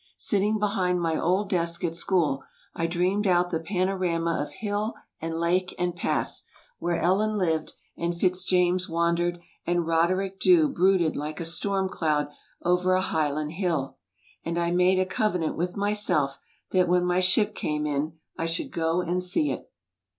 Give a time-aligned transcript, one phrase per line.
[0.17, 5.37] Sitting behind my old desk at school I dreamed out the panorama of hill and
[5.39, 6.41] lake and pass,
[6.79, 11.87] where Ellen lived and Fitz James wan dered and Roderick Dhu brooded like a storm
[11.87, 12.29] cloud
[12.63, 13.99] over a Highland hill.
[14.43, 16.39] And I made a covenant with myself
[16.71, 19.69] that when my ship came in I should go and see it.